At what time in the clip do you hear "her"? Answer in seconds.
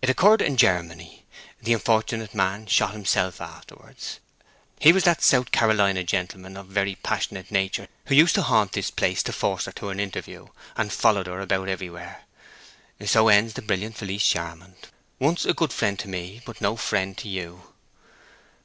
9.64-9.72, 11.26-11.40